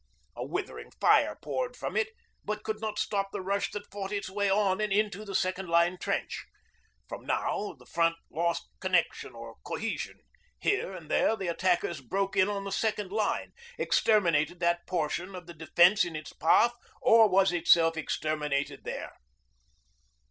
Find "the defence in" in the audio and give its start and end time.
15.45-16.15